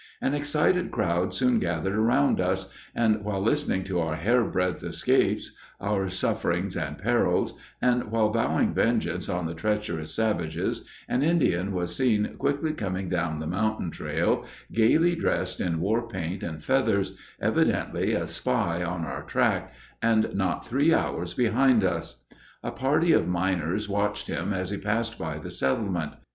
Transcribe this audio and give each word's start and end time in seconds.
An 0.19 0.33
excited 0.33 0.89
crowd 0.89 1.31
soon 1.31 1.59
gathered 1.59 1.95
around 1.95 2.41
us 2.41 2.71
and 2.95 3.23
while 3.23 3.39
listening 3.39 3.83
to 3.83 3.99
our 3.99 4.15
hair 4.15 4.43
breadth 4.43 4.83
escapes, 4.83 5.51
our 5.79 6.09
sufferings 6.09 6.75
and 6.75 6.97
perils, 6.97 7.53
and 7.83 8.05
while 8.05 8.31
vowing 8.31 8.73
vengeance 8.73 9.29
on 9.29 9.45
the 9.45 9.53
treacherous 9.53 10.11
savages, 10.11 10.85
an 11.07 11.21
Indian 11.21 11.71
was 11.71 11.95
seen 11.95 12.33
quickly 12.39 12.73
coming 12.73 13.09
down 13.09 13.39
the 13.39 13.45
mountain 13.45 13.91
trail, 13.91 14.43
gaily 14.71 15.13
dressed 15.13 15.61
in 15.61 15.79
war 15.79 16.07
paint 16.07 16.41
and 16.41 16.63
feathers, 16.63 17.15
evidently 17.39 18.13
a 18.13 18.25
spy 18.25 18.81
on 18.83 19.05
our 19.05 19.21
track, 19.21 19.71
and 20.01 20.33
not 20.33 20.65
three 20.65 20.91
hours 20.95 21.35
behind 21.35 21.83
us. 21.83 22.23
A 22.63 22.71
party 22.71 23.11
of 23.11 23.27
miners 23.27 23.87
watched 23.87 24.25
him 24.25 24.51
as 24.51 24.71
he 24.71 24.77
passed 24.77 25.19
by 25.19 25.37
the 25.37 25.51
settlement. 25.51 26.13